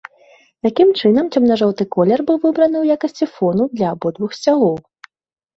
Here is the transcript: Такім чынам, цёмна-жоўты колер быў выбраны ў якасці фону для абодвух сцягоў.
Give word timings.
Такім 0.67 0.93
чынам, 0.99 1.27
цёмна-жоўты 1.35 1.83
колер 1.95 2.19
быў 2.29 2.37
выбраны 2.45 2.77
ў 2.79 2.85
якасці 2.97 3.25
фону 3.35 3.63
для 3.77 3.87
абодвух 3.97 4.29
сцягоў. 4.39 4.75